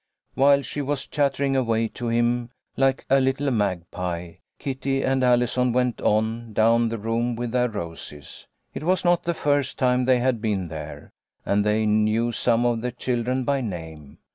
[0.33, 6.01] While she was chattering away to him like a little magpie, Kitty and Allison went
[6.01, 8.47] on down the room with their roses.
[8.73, 11.11] It was not the first time they had been there,
[11.45, 14.17] and they knew some of the children by name.